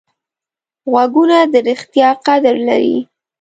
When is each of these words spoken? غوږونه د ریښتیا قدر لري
غوږونه 0.91 1.37
د 1.51 1.53
ریښتیا 1.67 2.09
قدر 2.25 2.55
لري 2.67 2.97